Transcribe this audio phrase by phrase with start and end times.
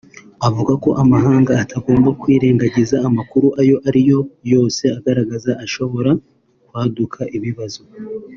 [0.47, 4.19] avuga ko amahanga atagomba kwirengagiza amakuru ayo ari yo
[4.53, 6.11] yose agaragaza ahashobora
[6.67, 7.81] kwaduka ibibazo